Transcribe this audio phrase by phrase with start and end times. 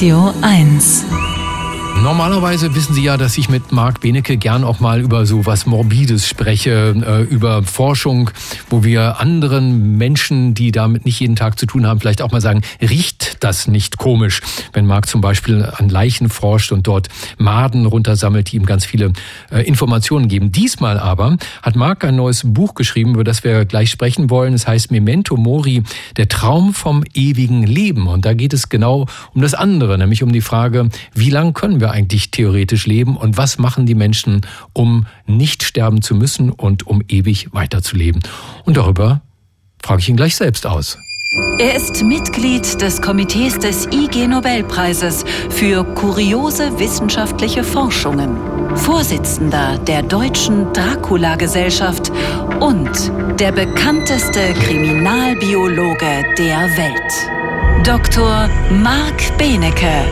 [0.00, 1.29] Radio 1.
[2.02, 5.66] Normalerweise wissen Sie ja, dass ich mit Marc Benecke gern auch mal über so was
[5.66, 8.30] Morbides spreche, äh, über Forschung,
[8.70, 12.40] wo wir anderen Menschen, die damit nicht jeden Tag zu tun haben, vielleicht auch mal
[12.40, 14.40] sagen, riecht das nicht komisch,
[14.72, 19.12] wenn Marc zum Beispiel an Leichen forscht und dort Maden runtersammelt, die ihm ganz viele
[19.50, 20.52] äh, Informationen geben.
[20.52, 24.54] Diesmal aber hat Marc ein neues Buch geschrieben, über das wir gleich sprechen wollen.
[24.54, 25.82] Es heißt Memento Mori,
[26.16, 28.06] der Traum vom ewigen Leben.
[28.06, 31.78] Und da geht es genau um das andere, nämlich um die Frage, wie lang können
[31.78, 36.86] wir eigentlich theoretisch leben und was machen die Menschen, um nicht sterben zu müssen und
[36.86, 38.22] um ewig weiterzuleben.
[38.64, 39.22] Und darüber
[39.82, 40.98] frage ich ihn gleich selbst aus.
[41.58, 48.36] Er ist Mitglied des Komitees des IG Nobelpreises für kuriose wissenschaftliche Forschungen,
[48.76, 52.10] Vorsitzender der Deutschen Dracula-Gesellschaft
[52.58, 57.86] und der bekannteste Kriminalbiologe der Welt.
[57.86, 58.48] Dr.
[58.82, 60.04] Marc Benecke,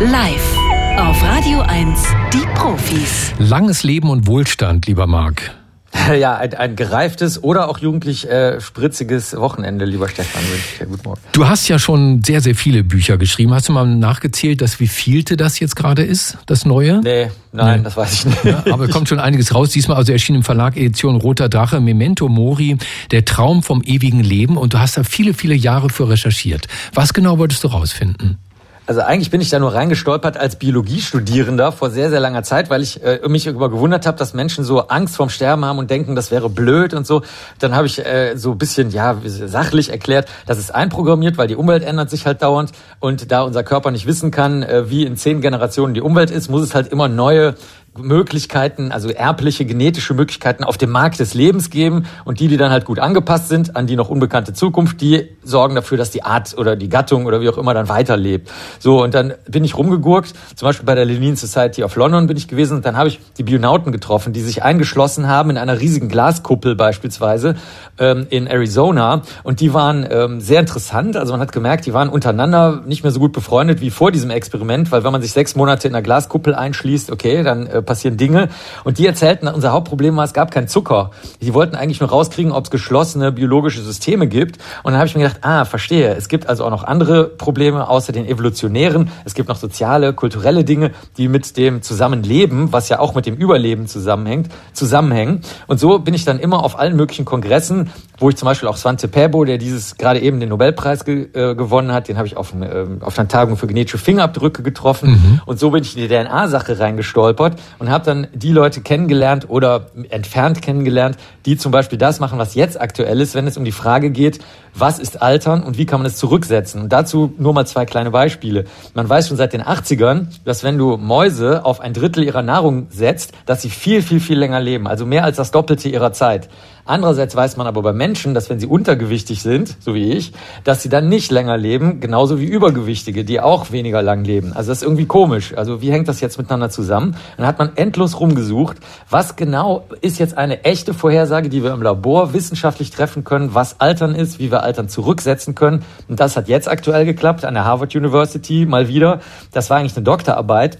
[0.00, 0.53] live
[0.98, 3.32] auf Radio 1, die Profis.
[3.38, 5.52] Langes Leben und Wohlstand, lieber Marc.
[6.18, 10.42] Ja, ein, ein gereiftes oder auch jugendlich äh, spritziges Wochenende, lieber Stefan.
[10.78, 11.20] Guten Morgen.
[11.32, 13.54] Du hast ja schon sehr, sehr viele Bücher geschrieben.
[13.54, 17.00] Hast du mal nachgezählt, dass wie vielte das jetzt gerade ist, das neue?
[17.00, 17.84] Nee, nein, nee.
[17.84, 18.44] das weiß ich nicht.
[18.44, 19.70] Ja, aber kommt schon einiges raus.
[19.70, 22.76] Diesmal also erschien im Verlag Edition Roter Drache Memento Mori,
[23.12, 24.56] der Traum vom ewigen Leben.
[24.56, 26.66] Und du hast da viele, viele Jahre für recherchiert.
[26.92, 28.38] Was genau wolltest du rausfinden?
[28.86, 32.82] Also eigentlich bin ich da nur reingestolpert als Biologiestudierender vor sehr, sehr langer Zeit, weil
[32.82, 36.14] ich äh, mich über gewundert habe, dass Menschen so Angst vorm Sterben haben und denken,
[36.14, 37.22] das wäre blöd und so.
[37.58, 41.56] Dann habe ich äh, so ein bisschen, ja, sachlich erklärt, das ist einprogrammiert, weil die
[41.56, 45.16] Umwelt ändert sich halt dauernd und da unser Körper nicht wissen kann, äh, wie in
[45.16, 47.54] zehn Generationen die Umwelt ist, muss es halt immer neue
[47.96, 52.72] Möglichkeiten, also erbliche genetische Möglichkeiten auf dem Markt des Lebens geben und die, die dann
[52.72, 56.56] halt gut angepasst sind an die noch unbekannte Zukunft, die sorgen dafür, dass die Art
[56.58, 58.50] oder die Gattung oder wie auch immer dann weiterlebt.
[58.80, 62.36] So, und dann bin ich rumgegurkt, zum Beispiel bei der Lenin Society of London bin
[62.36, 65.78] ich gewesen und dann habe ich die Bionauten getroffen, die sich eingeschlossen haben in einer
[65.78, 67.54] riesigen Glaskuppel beispielsweise
[67.98, 72.08] ähm, in Arizona und die waren ähm, sehr interessant, also man hat gemerkt, die waren
[72.08, 75.54] untereinander nicht mehr so gut befreundet wie vor diesem Experiment, weil wenn man sich sechs
[75.54, 78.48] Monate in einer Glaskuppel einschließt, okay, dann äh, passieren Dinge.
[78.84, 81.10] Und die erzählten, unser Hauptproblem war, es gab keinen Zucker.
[81.40, 84.58] Die wollten eigentlich nur rauskriegen, ob es geschlossene biologische Systeme gibt.
[84.82, 86.14] Und dann habe ich mir gedacht, ah, verstehe.
[86.14, 89.10] Es gibt also auch noch andere Probleme außer den evolutionären.
[89.24, 93.34] Es gibt noch soziale, kulturelle Dinge, die mit dem Zusammenleben, was ja auch mit dem
[93.34, 95.42] Überleben zusammenhängt, zusammenhängen.
[95.66, 98.76] Und so bin ich dann immer auf allen möglichen Kongressen, wo ich zum Beispiel auch
[98.76, 102.36] Svante Pebo, der dieses gerade eben den Nobelpreis ge äh, gewonnen hat, den habe ich
[102.36, 105.10] auf, äh, auf einer Tagung für genetische Fingerabdrücke getroffen.
[105.10, 105.40] Mhm.
[105.46, 109.86] Und so bin ich in die DNA-Sache reingestolpert und habe dann die Leute kennengelernt oder
[110.10, 113.72] entfernt kennengelernt, die zum Beispiel das machen, was jetzt aktuell ist, wenn es um die
[113.72, 114.40] Frage geht,
[114.74, 116.82] was ist Altern und wie kann man es zurücksetzen.
[116.82, 118.64] Und dazu nur mal zwei kleine Beispiele.
[118.94, 122.88] Man weiß schon seit den 80ern, dass wenn du Mäuse auf ein Drittel ihrer Nahrung
[122.90, 126.48] setzt, dass sie viel, viel, viel länger leben, also mehr als das Doppelte ihrer Zeit.
[126.86, 130.32] Andererseits weiß man aber bei Menschen, dass wenn sie untergewichtig sind, so wie ich,
[130.64, 134.52] dass sie dann nicht länger leben, genauso wie Übergewichtige, die auch weniger lang leben.
[134.52, 135.54] Also das ist irgendwie komisch.
[135.56, 137.16] Also wie hängt das jetzt miteinander zusammen?
[137.38, 138.76] Dann hat man endlos rumgesucht,
[139.08, 143.80] was genau ist jetzt eine echte Vorhersage, die wir im Labor wissenschaftlich treffen können, was
[143.80, 145.84] Altern ist, wie wir Altern zurücksetzen können.
[146.08, 149.20] Und das hat jetzt aktuell geklappt an der Harvard University mal wieder.
[149.52, 150.78] Das war eigentlich eine Doktorarbeit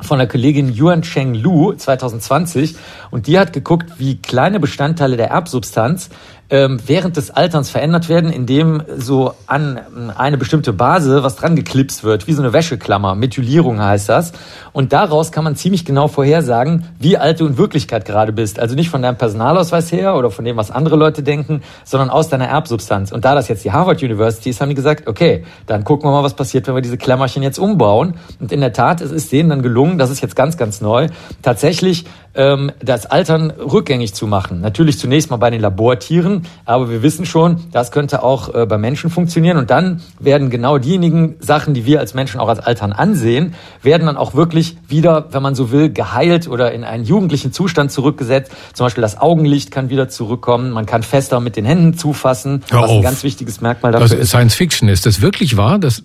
[0.00, 2.76] von der Kollegin Yuan Cheng Lu 2020
[3.10, 6.10] und die hat geguckt, wie kleine Bestandteile der Erbsubstanz
[6.50, 11.56] ähm, während des Alterns verändert werden, indem so an ähm, eine bestimmte Base was dran
[11.56, 13.14] geklipst wird, wie so eine Wäscheklammer.
[13.14, 14.32] Methylierung heißt das.
[14.72, 18.58] Und daraus kann man ziemlich genau vorhersagen, wie alt du in Wirklichkeit gerade bist.
[18.58, 22.28] Also nicht von deinem Personalausweis her oder von dem, was andere Leute denken, sondern aus
[22.28, 23.12] deiner Erbsubstanz.
[23.12, 26.12] Und da das jetzt die Harvard University ist, haben die gesagt, okay, dann gucken wir
[26.12, 28.14] mal, was passiert, wenn wir diese Klemmerchen jetzt umbauen.
[28.40, 31.08] Und in der Tat, es ist denen dann gelungen, das ist jetzt ganz, ganz neu,
[31.42, 32.06] tatsächlich
[32.38, 34.60] ähm, das Altern rückgängig zu machen.
[34.60, 38.78] Natürlich zunächst mal bei den Labortieren, aber wir wissen schon, das könnte auch äh, bei
[38.78, 39.58] Menschen funktionieren.
[39.58, 44.06] Und dann werden genau diejenigen Sachen, die wir als Menschen auch als Altern ansehen, werden
[44.06, 48.52] dann auch wirklich wieder, wenn man so will, geheilt oder in einen jugendlichen Zustand zurückgesetzt.
[48.72, 50.70] Zum Beispiel das Augenlicht kann wieder zurückkommen.
[50.70, 52.96] Man kann fester mit den Händen zufassen, Hör was auf.
[52.98, 54.28] ein ganz wichtiges Merkmal dafür das ist.
[54.28, 54.88] Science Fiction.
[54.88, 55.80] Ist das wirklich wahr?
[55.80, 56.04] Das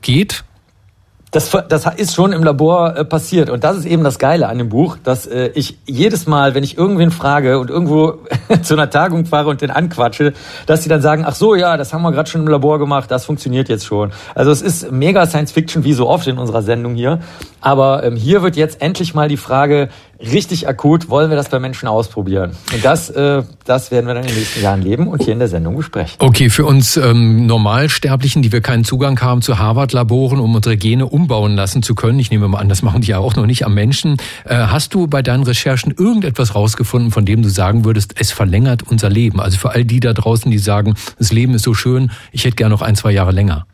[0.00, 0.42] geht?
[1.36, 3.50] Das, das ist schon im Labor äh, passiert.
[3.50, 6.64] Und das ist eben das Geile an dem Buch, dass äh, ich jedes Mal, wenn
[6.64, 8.20] ich irgendwen frage und irgendwo
[8.62, 10.32] zu einer Tagung fahre und den anquatsche,
[10.64, 13.10] dass sie dann sagen, ach so, ja, das haben wir gerade schon im Labor gemacht,
[13.10, 14.12] das funktioniert jetzt schon.
[14.34, 17.18] Also es ist mega Science Fiction, wie so oft in unserer Sendung hier.
[17.60, 19.90] Aber ähm, hier wird jetzt endlich mal die Frage
[20.20, 22.52] richtig akut wollen wir das bei Menschen ausprobieren.
[22.72, 25.38] Und das, äh, das werden wir dann in den nächsten Jahren leben und hier in
[25.38, 26.16] der Sendung besprechen.
[26.18, 31.06] Okay, für uns ähm, Normalsterblichen, die wir keinen Zugang haben zu Harvard-Laboren, um unsere Gene
[31.06, 33.64] umbauen lassen zu können, ich nehme mal an, das machen die ja auch noch nicht
[33.64, 38.14] am Menschen, äh, hast du bei deinen Recherchen irgendetwas rausgefunden, von dem du sagen würdest,
[38.18, 39.40] es verlängert unser Leben?
[39.40, 42.56] Also für all die da draußen, die sagen, das Leben ist so schön, ich hätte
[42.56, 43.66] gerne noch ein, zwei Jahre länger.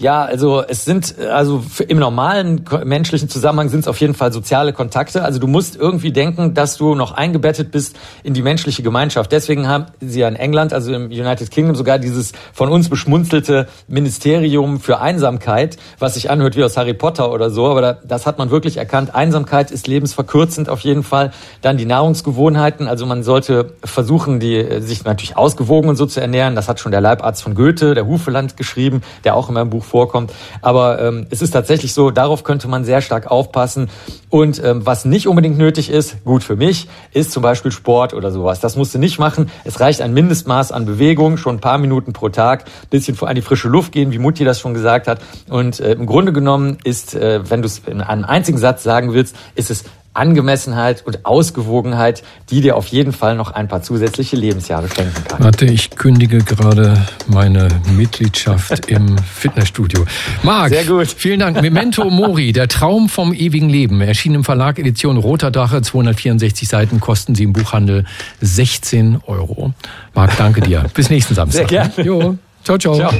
[0.00, 4.72] Ja, also es sind, also im normalen menschlichen Zusammenhang sind es auf jeden Fall soziale
[4.72, 5.24] Kontakte.
[5.24, 9.32] Also du musst irgendwie denken, dass du noch eingebettet bist in die menschliche Gemeinschaft.
[9.32, 13.66] Deswegen haben sie ja in England, also im United Kingdom, sogar dieses von uns beschmunzelte
[13.88, 17.66] Ministerium für Einsamkeit, was sich anhört wie aus Harry Potter oder so.
[17.66, 19.16] Aber das hat man wirklich erkannt.
[19.16, 21.32] Einsamkeit ist lebensverkürzend auf jeden Fall.
[21.60, 22.86] Dann die Nahrungsgewohnheiten.
[22.86, 26.54] Also man sollte versuchen, die sich natürlich ausgewogen und so zu ernähren.
[26.54, 29.87] Das hat schon der Leibarzt von Goethe, der Hufeland, geschrieben, der auch in meinem Buch
[29.88, 30.32] vorkommt.
[30.62, 33.88] Aber ähm, es ist tatsächlich so, darauf könnte man sehr stark aufpassen.
[34.30, 38.30] Und ähm, was nicht unbedingt nötig ist, gut für mich, ist zum Beispiel Sport oder
[38.30, 38.60] sowas.
[38.60, 39.50] Das musst du nicht machen.
[39.64, 43.42] Es reicht ein Mindestmaß an Bewegung, schon ein paar Minuten pro Tag, bisschen an die
[43.42, 45.20] frische Luft gehen, wie Mutti das schon gesagt hat.
[45.48, 49.12] Und äh, im Grunde genommen ist, äh, wenn du es in einem einzigen Satz sagen
[49.12, 49.84] willst, ist es
[50.18, 55.44] Angemessenheit und Ausgewogenheit, die dir auf jeden Fall noch ein paar zusätzliche Lebensjahre schenken kann.
[55.44, 60.04] Warte, ich kündige gerade meine Mitgliedschaft im Fitnessstudio.
[60.42, 61.08] Marc, Sehr gut.
[61.08, 61.60] vielen Dank.
[61.62, 67.00] Memento Mori, der Traum vom ewigen Leben, erschien im Verlag Edition Roter Dache, 264 Seiten,
[67.00, 68.04] kosten sie im Buchhandel
[68.40, 69.72] 16 Euro.
[70.14, 70.84] Marc, danke dir.
[70.94, 71.68] Bis nächsten Samstag.
[71.68, 72.04] Sehr gerne.
[72.04, 72.38] Jo.
[72.64, 72.96] Ciao, ciao.
[72.96, 73.12] ciao.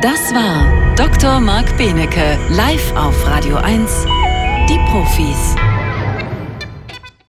[0.00, 1.40] Das war Dr.
[1.40, 4.21] Marc Benecke, live auf Radio 1
[4.68, 5.71] die Profis.